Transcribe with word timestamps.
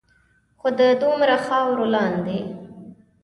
خو 0.59 0.67
د 0.79 0.81
دومره 1.01 1.35
خاورو 1.45 1.85
لاندے 1.93 2.39